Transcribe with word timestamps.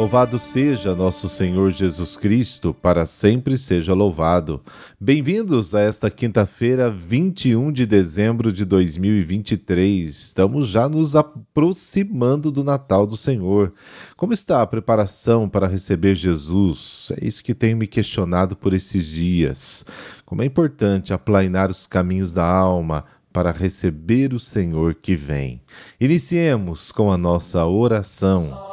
Louvado 0.00 0.38
seja 0.38 0.94
nosso 0.94 1.28
Senhor 1.28 1.72
Jesus 1.72 2.16
Cristo, 2.16 2.72
para 2.72 3.04
sempre 3.04 3.58
seja 3.58 3.92
louvado. 3.92 4.62
Bem-vindos 4.98 5.74
a 5.74 5.82
esta 5.82 6.10
quinta-feira, 6.10 6.90
21 6.90 7.70
de 7.70 7.84
dezembro 7.84 8.50
de 8.50 8.64
2023. 8.64 10.08
Estamos 10.08 10.70
já 10.70 10.88
nos 10.88 11.14
aproximando 11.14 12.50
do 12.50 12.64
Natal 12.64 13.06
do 13.06 13.14
Senhor. 13.14 13.74
Como 14.16 14.32
está 14.32 14.62
a 14.62 14.66
preparação 14.66 15.46
para 15.46 15.66
receber 15.66 16.14
Jesus? 16.14 17.12
É 17.20 17.26
isso 17.26 17.44
que 17.44 17.54
tenho 17.54 17.76
me 17.76 17.86
questionado 17.86 18.56
por 18.56 18.72
esses 18.72 19.04
dias. 19.04 19.84
Como 20.24 20.40
é 20.40 20.46
importante 20.46 21.12
aplainar 21.12 21.70
os 21.70 21.86
caminhos 21.86 22.32
da 22.32 22.46
alma, 22.46 23.04
para 23.32 23.52
receber 23.52 24.32
o 24.34 24.40
Senhor 24.40 24.94
que 24.94 25.14
vem. 25.14 25.60
Iniciemos 26.00 26.90
com 26.90 27.12
a 27.12 27.18
nossa 27.18 27.64
oração. 27.64 28.69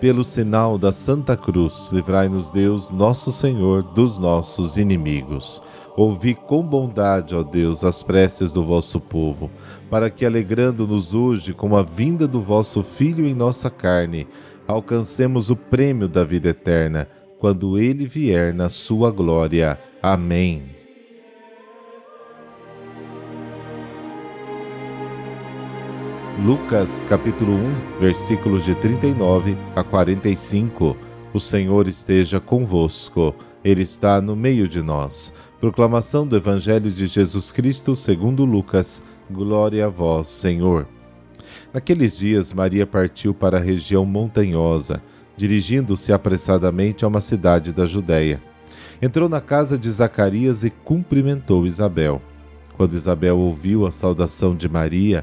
Pelo 0.00 0.24
sinal 0.24 0.78
da 0.78 0.92
Santa 0.92 1.36
Cruz, 1.36 1.90
livrai-nos 1.92 2.50
Deus, 2.50 2.88
nosso 2.88 3.30
Senhor, 3.30 3.82
dos 3.82 4.18
nossos 4.18 4.78
inimigos. 4.78 5.60
Ouvi 5.94 6.34
com 6.34 6.62
bondade, 6.62 7.34
ó 7.34 7.42
Deus, 7.42 7.84
as 7.84 8.02
preces 8.02 8.50
do 8.50 8.64
vosso 8.64 8.98
povo, 8.98 9.50
para 9.90 10.08
que, 10.08 10.24
alegrando-nos 10.24 11.12
hoje 11.12 11.52
com 11.52 11.76
a 11.76 11.82
vinda 11.82 12.26
do 12.26 12.40
vosso 12.40 12.82
Filho 12.82 13.26
em 13.26 13.34
nossa 13.34 13.68
carne, 13.68 14.26
alcancemos 14.66 15.50
o 15.50 15.56
prêmio 15.56 16.08
da 16.08 16.24
vida 16.24 16.48
eterna, 16.48 17.06
quando 17.38 17.78
ele 17.78 18.06
vier 18.06 18.54
na 18.54 18.70
sua 18.70 19.10
glória. 19.10 19.78
Amém. 20.02 20.79
Lucas 26.44 27.04
capítulo 27.06 27.52
1, 27.52 28.00
versículos 28.00 28.64
de 28.64 28.74
39 28.74 29.58
a 29.76 29.84
45. 29.84 30.96
O 31.34 31.38
Senhor 31.38 31.86
esteja 31.86 32.40
convosco. 32.40 33.34
Ele 33.62 33.82
está 33.82 34.22
no 34.22 34.34
meio 34.34 34.66
de 34.66 34.80
nós. 34.80 35.34
Proclamação 35.60 36.26
do 36.26 36.34
Evangelho 36.34 36.90
de 36.90 37.06
Jesus 37.06 37.52
Cristo, 37.52 37.94
segundo 37.94 38.46
Lucas. 38.46 39.02
Glória 39.30 39.84
a 39.84 39.88
vós, 39.90 40.28
Senhor. 40.28 40.88
Naqueles 41.74 42.16
dias, 42.16 42.54
Maria 42.54 42.86
partiu 42.86 43.34
para 43.34 43.58
a 43.58 43.60
região 43.60 44.06
montanhosa, 44.06 45.02
dirigindo-se 45.36 46.10
apressadamente 46.10 47.04
a 47.04 47.08
uma 47.08 47.20
cidade 47.20 47.70
da 47.70 47.84
Judéia. 47.84 48.42
Entrou 49.02 49.28
na 49.28 49.42
casa 49.42 49.78
de 49.78 49.90
Zacarias 49.90 50.64
e 50.64 50.70
cumprimentou 50.70 51.66
Isabel. 51.66 52.22
Quando 52.78 52.94
Isabel 52.94 53.38
ouviu 53.38 53.84
a 53.84 53.90
saudação 53.90 54.56
de 54.56 54.66
Maria, 54.66 55.22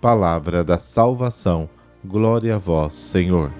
Palavra 0.00 0.64
da 0.64 0.78
salvação. 0.78 1.68
Glória 2.02 2.54
a 2.54 2.58
vós, 2.58 2.94
Senhor. 2.94 3.52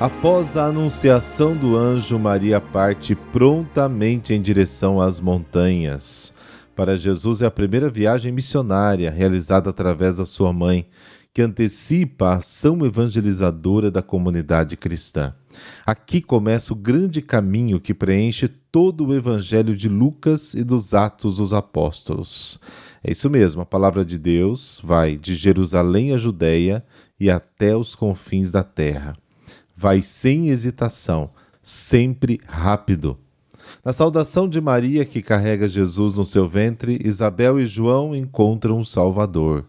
Após 0.00 0.56
a 0.56 0.64
anunciação 0.64 1.56
do 1.56 1.76
anjo, 1.76 2.18
Maria 2.18 2.60
parte 2.60 3.14
prontamente 3.14 4.34
em 4.34 4.42
direção 4.42 5.00
às 5.00 5.20
montanhas. 5.20 6.34
Para 6.74 6.98
Jesus 6.98 7.40
é 7.40 7.46
a 7.46 7.52
primeira 7.52 7.88
viagem 7.88 8.32
missionária 8.32 9.12
realizada 9.12 9.70
através 9.70 10.16
da 10.16 10.26
sua 10.26 10.52
mãe, 10.52 10.88
que 11.32 11.42
antecipa 11.42 12.30
a 12.30 12.34
ação 12.38 12.84
evangelizadora 12.84 13.92
da 13.92 14.02
comunidade 14.02 14.76
cristã. 14.76 15.32
Aqui 15.86 16.20
começa 16.20 16.72
o 16.72 16.76
grande 16.76 17.22
caminho 17.22 17.78
que 17.78 17.94
preenche 17.94 18.48
todo 18.78 19.08
o 19.08 19.12
Evangelho 19.12 19.74
de 19.74 19.88
Lucas 19.88 20.54
e 20.54 20.62
dos 20.62 20.94
Atos 20.94 21.38
dos 21.38 21.52
Apóstolos. 21.52 22.60
É 23.02 23.10
isso 23.10 23.28
mesmo, 23.28 23.60
a 23.60 23.66
palavra 23.66 24.04
de 24.04 24.16
Deus 24.16 24.80
vai 24.84 25.16
de 25.16 25.34
Jerusalém 25.34 26.14
à 26.14 26.16
Judéia 26.16 26.84
e 27.18 27.28
até 27.28 27.76
os 27.76 27.96
confins 27.96 28.52
da 28.52 28.62
terra. 28.62 29.16
Vai 29.76 30.00
sem 30.00 30.50
hesitação, 30.50 31.28
sempre 31.60 32.40
rápido. 32.46 33.18
Na 33.84 33.92
saudação 33.92 34.48
de 34.48 34.60
Maria, 34.60 35.04
que 35.04 35.22
carrega 35.22 35.68
Jesus 35.68 36.14
no 36.14 36.24
seu 36.24 36.48
ventre, 36.48 37.00
Isabel 37.04 37.58
e 37.58 37.66
João 37.66 38.14
encontram 38.14 38.80
o 38.80 38.86
Salvador. 38.86 39.64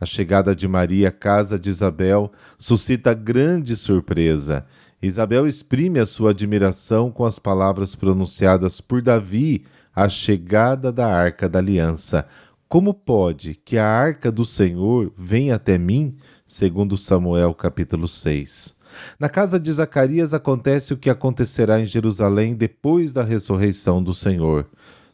A 0.00 0.06
chegada 0.06 0.56
de 0.56 0.66
Maria 0.66 1.08
à 1.08 1.12
casa 1.12 1.58
de 1.58 1.68
Isabel 1.68 2.32
suscita 2.58 3.12
grande 3.12 3.76
surpresa. 3.76 4.64
Isabel 5.00 5.46
exprime 5.46 5.98
a 5.98 6.06
sua 6.06 6.30
admiração 6.30 7.10
com 7.10 7.24
as 7.24 7.38
palavras 7.38 7.94
pronunciadas 7.94 8.80
por 8.80 9.02
Davi 9.02 9.64
à 9.94 10.08
chegada 10.08 10.90
da 10.90 11.06
arca 11.06 11.48
da 11.48 11.58
aliança. 11.58 12.26
Como 12.68 12.92
pode 12.92 13.54
que 13.64 13.78
a 13.78 13.86
arca 13.86 14.32
do 14.32 14.44
Senhor 14.44 15.12
venha 15.16 15.54
até 15.54 15.78
mim? 15.78 16.16
Segundo 16.46 16.96
Samuel 16.96 17.54
capítulo 17.54 18.08
6. 18.08 18.74
Na 19.20 19.28
casa 19.28 19.60
de 19.60 19.72
Zacarias 19.72 20.32
acontece 20.32 20.94
o 20.94 20.96
que 20.96 21.10
acontecerá 21.10 21.80
em 21.80 21.86
Jerusalém 21.86 22.54
depois 22.54 23.12
da 23.12 23.22
ressurreição 23.22 24.02
do 24.02 24.14
Senhor. 24.14 24.66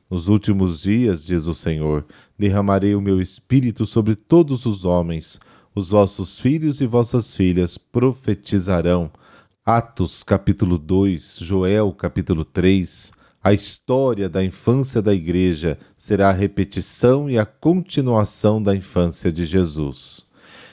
Nos 0.08 0.28
últimos 0.28 0.80
dias, 0.82 1.24
diz 1.24 1.46
o 1.46 1.54
Senhor, 1.54 2.04
derramarei 2.38 2.94
o 2.94 3.00
meu 3.00 3.20
espírito 3.20 3.84
sobre 3.84 4.14
todos 4.14 4.66
os 4.66 4.84
homens. 4.84 5.40
Os 5.74 5.88
vossos 5.88 6.38
filhos 6.38 6.80
e 6.80 6.86
vossas 6.86 7.34
filhas 7.34 7.78
profetizarão. 7.78 9.10
Atos 9.64 10.24
capítulo 10.24 10.76
2, 10.76 11.38
Joel 11.40 11.92
capítulo 11.92 12.44
3. 12.44 13.12
A 13.40 13.52
história 13.52 14.28
da 14.28 14.44
infância 14.44 15.00
da 15.00 15.14
igreja 15.14 15.78
será 15.96 16.30
a 16.30 16.32
repetição 16.32 17.30
e 17.30 17.38
a 17.38 17.46
continuação 17.46 18.60
da 18.60 18.74
infância 18.74 19.30
de 19.30 19.46
Jesus. 19.46 20.26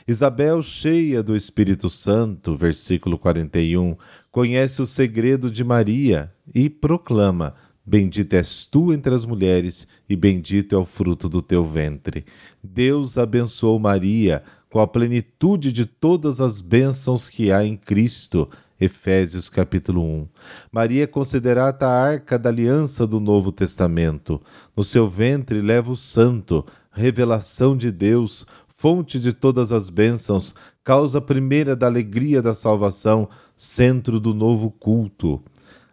Isabel, 0.07 0.63
cheia 0.63 1.21
do 1.21 1.35
Espírito 1.35 1.87
Santo, 1.87 2.57
versículo 2.57 3.19
41, 3.19 3.95
conhece 4.31 4.81
o 4.81 4.87
segredo 4.87 5.51
de 5.51 5.63
Maria 5.63 6.33
e 6.51 6.67
proclama: 6.67 7.53
Bendita 7.85 8.37
és 8.37 8.65
tu 8.65 8.91
entre 8.91 9.13
as 9.13 9.23
mulheres, 9.23 9.87
e 10.09 10.15
bendito 10.15 10.75
é 10.75 10.79
o 10.79 10.85
fruto 10.85 11.29
do 11.29 11.43
teu 11.43 11.63
ventre. 11.63 12.25
Deus 12.63 13.19
abençoou 13.19 13.77
Maria 13.77 14.41
com 14.67 14.79
a 14.79 14.87
plenitude 14.87 15.71
de 15.71 15.85
todas 15.85 16.41
as 16.41 16.59
bênçãos 16.59 17.29
que 17.29 17.51
há 17.51 17.63
em 17.63 17.77
Cristo. 17.77 18.49
Efésios 18.79 19.49
capítulo 19.49 20.01
1. 20.01 20.27
Maria 20.71 21.03
é 21.03 21.07
considerada 21.07 21.85
a 21.85 22.01
arca 22.01 22.39
da 22.39 22.49
aliança 22.49 23.05
do 23.05 23.19
Novo 23.19 23.51
Testamento. 23.51 24.41
No 24.73 24.85
seu 24.85 25.09
ventre 25.09 25.61
leva 25.61 25.91
o 25.91 25.97
santo, 25.97 26.65
revelação 26.89 27.75
de 27.75 27.91
Deus, 27.91 28.45
fonte 28.69 29.19
de 29.19 29.33
todas 29.33 29.73
as 29.73 29.89
bênçãos, 29.89 30.55
causa 30.81 31.19
primeira 31.19 31.75
da 31.75 31.87
alegria 31.87 32.41
da 32.41 32.53
salvação, 32.53 33.27
centro 33.57 34.17
do 34.17 34.33
novo 34.33 34.71
culto. 34.71 35.43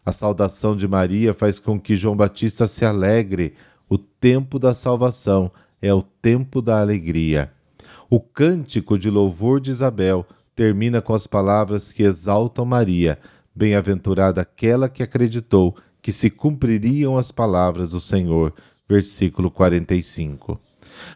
A 0.05 0.13
saudação 0.13 0.77
de 0.77 0.87
Maria 0.87 1.35
faz 1.35 1.59
com 1.59 1.81
que 1.81 1.97
João 1.97 2.17
Batista 2.17 2.69
se 2.69 2.85
alegre. 2.85 3.55
O 3.89 3.99
tempo 3.99 4.61
da 4.61 4.73
salvação 4.73 5.51
é 5.83 5.93
o 5.93 6.03
tempo 6.03 6.63
da 6.63 6.81
alegria. 6.81 7.51
O 8.09 8.21
cântico 8.21 8.97
de 8.97 9.11
louvor 9.11 9.61
de 9.61 9.73
Isabel 9.73 10.25
termina 10.57 11.03
com 11.03 11.15
as 11.15 11.27
palavras 11.27 11.93
que 11.93 12.03
exaltam 12.03 12.65
Maria. 12.65 13.19
Bem-aventurada 13.55 14.41
aquela 14.41 14.89
que 14.89 15.03
acreditou 15.03 15.77
que 16.01 16.13
se 16.13 16.31
cumpririam 16.31 17.19
as 17.19 17.31
palavras 17.31 17.91
do 17.91 18.01
Senhor. 18.01 18.55
Versículo 18.89 19.51
45. 19.51 20.59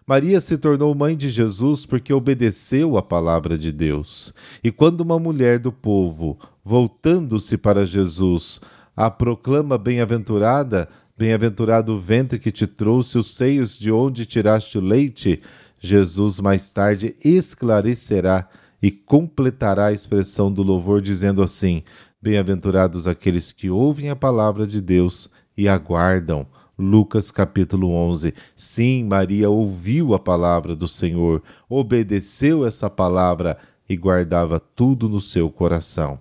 Maria 0.06 0.40
se 0.40 0.58
tornou 0.58 0.94
mãe 0.94 1.16
de 1.16 1.30
Jesus 1.30 1.86
porque 1.86 2.12
obedeceu 2.12 2.98
à 2.98 3.02
palavra 3.02 3.56
de 3.56 3.72
Deus. 3.72 4.34
E 4.62 4.70
quando 4.70 5.00
uma 5.00 5.18
mulher 5.18 5.58
do 5.58 5.72
povo, 5.72 6.38
voltando-se 6.62 7.56
para 7.56 7.86
Jesus, 7.86 8.60
a 8.94 9.10
proclama 9.10 9.78
bem-aventurada, 9.78 10.86
bem-aventurado 11.16 11.94
o 11.94 11.98
ventre 11.98 12.38
que 12.38 12.50
te 12.50 12.66
trouxe 12.66 13.16
os 13.16 13.34
seios 13.34 13.78
de 13.78 13.90
onde 13.90 14.26
tiraste 14.26 14.76
o 14.76 14.82
leite, 14.82 15.40
Jesus 15.80 16.40
mais 16.40 16.70
tarde 16.72 17.16
esclarecerá 17.24 18.46
e 18.82 18.90
completará 18.90 19.86
a 19.86 19.92
expressão 19.92 20.52
do 20.52 20.62
louvor 20.62 21.00
dizendo 21.02 21.42
assim: 21.42 21.82
Bem-aventurados 22.20 23.06
aqueles 23.06 23.52
que 23.52 23.70
ouvem 23.70 24.10
a 24.10 24.16
palavra 24.16 24.66
de 24.66 24.80
Deus 24.80 25.28
e 25.56 25.68
aguardam. 25.68 26.46
Lucas 26.78 27.30
capítulo 27.30 27.90
11. 27.90 28.32
Sim, 28.56 29.04
Maria 29.04 29.50
ouviu 29.50 30.14
a 30.14 30.18
palavra 30.18 30.74
do 30.74 30.88
Senhor, 30.88 31.42
obedeceu 31.68 32.66
essa 32.66 32.88
palavra 32.88 33.58
e 33.88 33.96
guardava 33.96 34.58
tudo 34.58 35.08
no 35.08 35.20
seu 35.20 35.50
coração. 35.50 36.18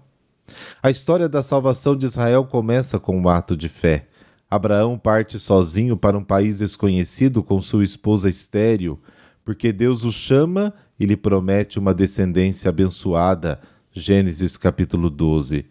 A 0.81 0.89
história 0.89 1.29
da 1.29 1.41
salvação 1.41 1.95
de 1.95 2.05
Israel 2.05 2.43
começa 2.43 2.99
com 2.99 3.17
um 3.17 3.29
ato 3.29 3.55
de 3.55 3.69
fé. 3.69 4.07
Abraão 4.49 4.97
parte 4.97 5.39
sozinho 5.39 5.95
para 5.95 6.17
um 6.17 6.23
país 6.23 6.57
desconhecido 6.57 7.43
com 7.43 7.61
sua 7.61 7.83
esposa 7.83 8.27
estéril, 8.27 8.99
porque 9.45 9.71
Deus 9.71 10.03
o 10.03 10.11
chama 10.11 10.73
e 10.99 11.05
lhe 11.05 11.15
promete 11.15 11.79
uma 11.79 11.93
descendência 11.93 12.69
abençoada. 12.69 13.59
Gênesis 13.91 14.57
capítulo 14.57 15.09
12. 15.09 15.65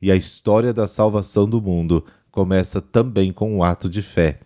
E 0.00 0.10
a 0.10 0.16
história 0.16 0.72
da 0.72 0.88
salvação 0.88 1.48
do 1.48 1.60
mundo 1.60 2.04
começa 2.30 2.80
também 2.80 3.32
com 3.32 3.54
um 3.54 3.62
ato 3.62 3.88
de 3.88 4.00
fé. 4.00 4.40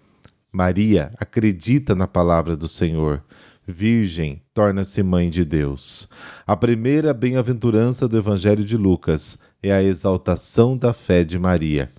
Maria 0.53 1.13
acredita 1.19 1.95
na 1.95 2.07
palavra 2.07 2.57
do 2.57 2.69
Senhor. 2.69 3.23
Virgem 3.67 4.43
torna-se 4.53 5.03
mãe 5.03 5.31
de 5.31 5.45
Deus. 5.45 6.09
A 6.47 6.57
primeira 6.57 7.15
bem-aventurança 7.15 8.07
do 8.07 8.19
Evangelho 8.19 8.65
de 8.65 8.77
Lucas 8.77 9.39
é 9.63 9.73
a 9.73 9.83
exaltação 9.83 10.77
da 10.77 10.93
fé 10.93 11.25
de 11.25 11.39
Maria. 11.39 11.91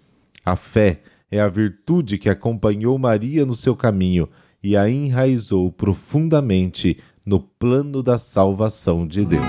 A 0.46 0.56
fé 0.56 1.02
é 1.32 1.40
a 1.40 1.48
virtude 1.48 2.18
que 2.18 2.30
acompanhou 2.30 2.98
Maria 3.00 3.46
no 3.46 3.56
seu 3.56 3.76
caminho 3.76 4.30
e 4.62 4.78
a 4.78 4.90
enraizou 4.90 5.72
profundamente 5.72 6.98
no 7.26 7.40
plano 7.40 8.04
da 8.04 8.20
salvação 8.20 9.08
de 9.08 9.26
Deus. 9.26 9.44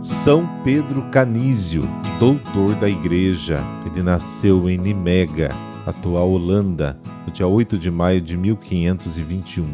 São 0.00 0.48
Pedro 0.62 1.02
Canísio, 1.10 1.82
doutor 2.20 2.76
da 2.76 2.88
Igreja. 2.88 3.60
Ele 3.84 4.04
nasceu 4.04 4.70
em 4.70 4.78
Nimega, 4.78 5.50
atual 5.84 6.30
Holanda, 6.30 6.96
no 7.26 7.32
dia 7.32 7.48
8 7.48 7.76
de 7.76 7.90
maio 7.90 8.20
de 8.20 8.36
1521. 8.36 9.66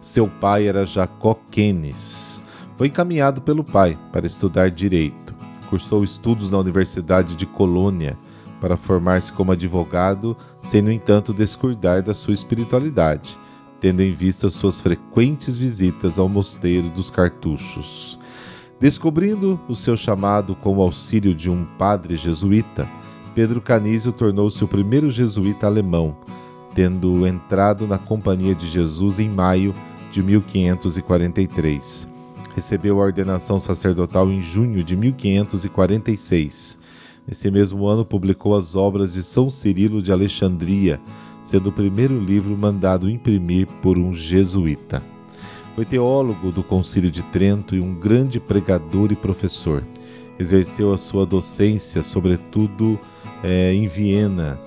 Seu 0.00 0.28
pai 0.28 0.68
era 0.68 0.86
Jacó 0.86 1.34
Kenes. 1.50 2.40
Foi 2.76 2.86
encaminhado 2.86 3.42
pelo 3.42 3.64
pai 3.64 3.98
para 4.12 4.26
estudar 4.26 4.70
direito. 4.70 5.34
Cursou 5.68 6.04
estudos 6.04 6.52
na 6.52 6.58
Universidade 6.58 7.34
de 7.34 7.46
Colônia 7.46 8.16
para 8.62 8.76
formar-se 8.76 9.32
como 9.32 9.50
advogado, 9.50 10.36
sem, 10.62 10.80
no 10.80 10.92
entanto, 10.92 11.34
descuidar 11.34 12.00
da 12.00 12.14
sua 12.14 12.32
espiritualidade, 12.32 13.36
tendo 13.80 14.02
em 14.02 14.14
vista 14.14 14.48
suas 14.48 14.80
frequentes 14.80 15.56
visitas 15.56 16.16
ao 16.16 16.28
mosteiro 16.28 16.88
dos 16.90 17.10
cartuchos. 17.10 18.20
Descobrindo 18.78 19.60
o 19.68 19.74
seu 19.74 19.96
chamado 19.96 20.54
com 20.54 20.76
o 20.76 20.80
auxílio 20.80 21.34
de 21.34 21.50
um 21.50 21.64
padre 21.76 22.16
jesuíta, 22.16 22.88
Pedro 23.34 23.60
Canísio 23.60 24.12
tornou-se 24.12 24.62
o 24.62 24.68
primeiro 24.68 25.10
jesuíta 25.10 25.66
alemão, 25.66 26.16
tendo 26.72 27.26
entrado 27.26 27.84
na 27.84 27.98
Companhia 27.98 28.54
de 28.54 28.68
Jesus 28.68 29.18
em 29.18 29.28
maio 29.28 29.74
de 30.12 30.22
1543. 30.22 32.06
Recebeu 32.54 33.00
a 33.00 33.04
ordenação 33.06 33.58
sacerdotal 33.58 34.30
em 34.30 34.40
junho 34.40 34.84
de 34.84 34.94
1546. 34.94 36.78
Nesse 37.26 37.50
mesmo 37.50 37.86
ano, 37.86 38.04
publicou 38.04 38.54
as 38.54 38.74
obras 38.74 39.14
de 39.14 39.22
São 39.22 39.48
Cirilo 39.48 40.02
de 40.02 40.10
Alexandria, 40.10 41.00
sendo 41.42 41.68
o 41.68 41.72
primeiro 41.72 42.18
livro 42.18 42.56
mandado 42.56 43.08
imprimir 43.08 43.66
por 43.80 43.96
um 43.98 44.12
jesuíta. 44.12 45.02
Foi 45.74 45.84
teólogo 45.84 46.52
do 46.52 46.62
Concílio 46.62 47.10
de 47.10 47.22
Trento 47.24 47.74
e 47.74 47.80
um 47.80 47.94
grande 47.94 48.38
pregador 48.38 49.10
e 49.10 49.16
professor. 49.16 49.82
Exerceu 50.38 50.92
a 50.92 50.98
sua 50.98 51.24
docência, 51.24 52.02
sobretudo 52.02 52.98
é, 53.42 53.72
em 53.72 53.86
Viena 53.86 54.58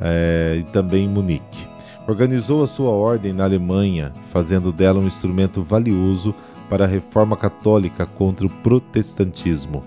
é, 0.00 0.58
e 0.60 0.62
também 0.64 1.04
em 1.04 1.08
Munique. 1.08 1.66
Organizou 2.06 2.62
a 2.62 2.66
sua 2.66 2.90
ordem 2.90 3.32
na 3.32 3.44
Alemanha, 3.44 4.12
fazendo 4.30 4.70
dela 4.70 5.00
um 5.00 5.06
instrumento 5.06 5.62
valioso 5.62 6.34
para 6.68 6.84
a 6.84 6.88
reforma 6.88 7.36
católica 7.36 8.04
contra 8.06 8.46
o 8.46 8.50
protestantismo. 8.50 9.82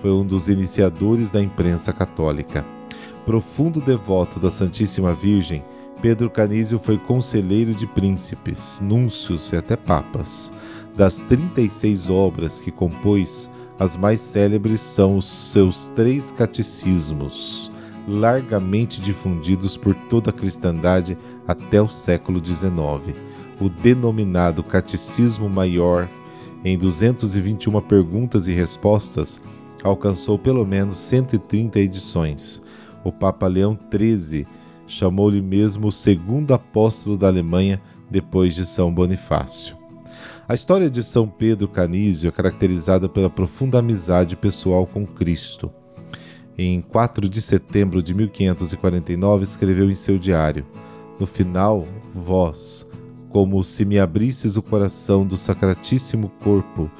Foi 0.00 0.10
um 0.10 0.24
dos 0.24 0.48
iniciadores 0.48 1.30
da 1.30 1.42
imprensa 1.42 1.92
católica. 1.92 2.64
Profundo 3.24 3.80
devoto 3.80 4.38
da 4.38 4.48
Santíssima 4.48 5.14
Virgem, 5.14 5.62
Pedro 6.00 6.30
Canísio 6.30 6.78
foi 6.78 6.96
conselheiro 6.96 7.74
de 7.74 7.86
príncipes, 7.86 8.80
núncios 8.80 9.50
e 9.52 9.56
até 9.56 9.76
papas. 9.76 10.52
Das 10.96 11.18
36 11.20 12.08
obras 12.08 12.60
que 12.60 12.70
compôs, 12.70 13.50
as 13.78 13.96
mais 13.96 14.20
célebres 14.20 14.80
são 14.80 15.16
os 15.16 15.26
seus 15.28 15.88
três 15.88 16.30
catecismos, 16.30 17.70
largamente 18.06 19.00
difundidos 19.00 19.76
por 19.76 19.94
toda 20.08 20.30
a 20.30 20.32
cristandade 20.32 21.18
até 21.46 21.82
o 21.82 21.88
século 21.88 22.44
XIX. 22.44 23.16
O 23.60 23.68
denominado 23.68 24.62
Catecismo 24.62 25.48
Maior, 25.48 26.08
em 26.64 26.78
221 26.78 27.80
perguntas 27.80 28.46
e 28.46 28.52
respostas, 28.52 29.40
alcançou 29.82 30.38
pelo 30.38 30.64
menos 30.66 30.98
130 30.98 31.78
edições. 31.80 32.62
O 33.04 33.12
Papa 33.12 33.46
Leão 33.46 33.78
XIII 33.92 34.46
chamou-lhe 34.86 35.40
mesmo 35.40 35.88
o 35.88 35.92
segundo 35.92 36.52
apóstolo 36.52 37.16
da 37.16 37.28
Alemanha 37.28 37.80
depois 38.10 38.54
de 38.54 38.66
São 38.66 38.92
Bonifácio. 38.92 39.76
A 40.48 40.54
história 40.54 40.88
de 40.88 41.02
São 41.02 41.28
Pedro 41.28 41.68
Canísio 41.68 42.28
é 42.28 42.30
caracterizada 42.30 43.08
pela 43.08 43.28
profunda 43.28 43.78
amizade 43.78 44.34
pessoal 44.34 44.86
com 44.86 45.06
Cristo. 45.06 45.70
Em 46.56 46.80
4 46.80 47.28
de 47.28 47.42
setembro 47.42 48.02
de 48.02 48.14
1549, 48.14 49.44
escreveu 49.44 49.90
em 49.90 49.94
seu 49.94 50.18
diário: 50.18 50.66
No 51.20 51.26
final, 51.26 51.86
vós, 52.14 52.86
como 53.28 53.62
se 53.62 53.84
me 53.84 53.98
abrisses 53.98 54.56
o 54.56 54.62
coração 54.62 55.26
do 55.26 55.36
sacratíssimo 55.36 56.30
corpo 56.42 56.90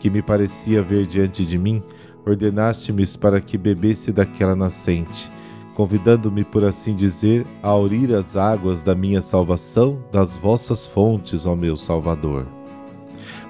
que 0.00 0.10
me 0.10 0.20
parecia 0.20 0.82
ver 0.82 1.06
diante 1.06 1.46
de 1.46 1.56
mim, 1.56 1.82
ordenaste-me 2.26 3.06
para 3.18 3.40
que 3.40 3.56
bebesse 3.56 4.12
daquela 4.12 4.56
nascente 4.56 5.30
convidando-me, 5.76 6.42
por 6.42 6.64
assim 6.64 6.94
dizer, 6.94 7.46
a 7.62 7.68
aurir 7.68 8.14
as 8.14 8.34
águas 8.34 8.82
da 8.82 8.94
minha 8.94 9.20
salvação 9.20 9.98
das 10.10 10.34
vossas 10.34 10.86
fontes, 10.86 11.44
ó 11.44 11.54
meu 11.54 11.76
Salvador. 11.76 12.46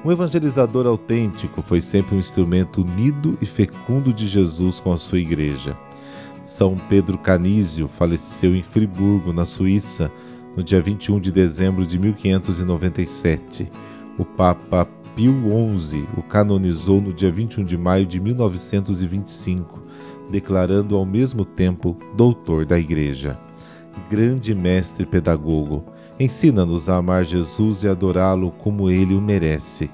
Um 0.05 0.11
evangelizador 0.11 0.89
autêntico 0.89 1.63
foi 1.63 1.81
sempre 1.81 2.17
um 2.17 2.19
instrumento 2.19 2.83
unido 2.83 3.39
e 3.41 3.47
fecundo 3.47 4.13
de 4.13 4.27
Jesus 4.27 4.81
com 4.81 4.93
a 4.93 4.99
sua 4.99 5.21
igreja. 5.21 5.77
São 6.45 6.77
Pedro 6.89 7.17
Canísio 7.17 7.87
faleceu 7.87 8.57
em 8.57 8.63
Friburgo, 8.63 9.33
na 9.33 9.45
Suíça, 9.45 10.11
no 10.57 10.65
dia 10.65 10.83
21 10.83 11.21
de 11.21 11.31
dezembro 11.31 11.87
de 11.87 11.97
1597. 11.97 13.71
O 14.19 14.25
Papa 14.25 14.85
Pio 15.17 15.35
XI 15.79 16.07
o 16.17 16.23
canonizou 16.23 17.01
no 17.01 17.13
dia 17.13 17.33
21 17.33 17.65
de 17.65 17.77
maio 17.77 18.07
de 18.07 18.21
1925 18.21 19.87
declarando 20.31 20.95
ao 20.95 21.07
mesmo 21.07 21.45
tempo 21.45 21.97
doutor 22.15 22.67
da 22.67 22.79
Igreja. 22.79 23.39
Grande 24.11 24.55
mestre 24.55 25.07
pedagogo, 25.07 25.85
ensina-nos 26.21 26.89
a 26.89 26.97
amar 26.97 27.25
Jesus 27.25 27.83
e 27.83 27.89
adorá-lo 27.89 28.51
como 28.51 28.91
ele 28.91 29.15
o 29.15 29.21
merece. 29.21 29.91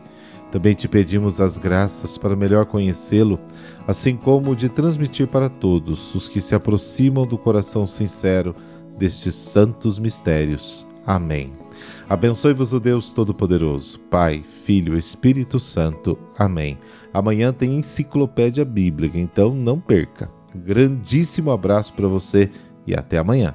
Também 0.50 0.74
te 0.74 0.88
pedimos 0.88 1.40
as 1.40 1.56
graças 1.56 2.18
para 2.18 2.36
melhor 2.36 2.66
conhecê-lo, 2.66 3.38
assim 3.86 4.16
como 4.16 4.56
de 4.56 4.68
transmitir 4.68 5.28
para 5.28 5.48
todos 5.48 6.14
os 6.14 6.28
que 6.28 6.40
se 6.40 6.54
aproximam 6.54 7.26
do 7.26 7.38
coração 7.38 7.86
sincero 7.86 8.54
destes 8.98 9.34
santos 9.34 9.98
mistérios. 9.98 10.86
Amém. 11.06 11.61
Abençoe-vos 12.08 12.72
o 12.72 12.80
Deus 12.80 13.10
Todo-Poderoso, 13.10 13.98
Pai, 14.10 14.44
Filho, 14.64 14.96
Espírito 14.96 15.58
Santo. 15.58 16.18
Amém. 16.38 16.78
Amanhã 17.12 17.52
tem 17.52 17.76
enciclopédia 17.76 18.64
bíblica, 18.64 19.18
então 19.18 19.54
não 19.54 19.78
perca. 19.78 20.28
Grandíssimo 20.54 21.50
abraço 21.50 21.92
para 21.94 22.08
você 22.08 22.50
e 22.86 22.94
até 22.94 23.18
amanhã. 23.18 23.54